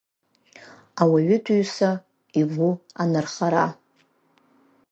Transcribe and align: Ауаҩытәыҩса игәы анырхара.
Ауаҩытәыҩса 1.01 1.91
игәы 2.39 2.69
анырхара. 3.01 3.65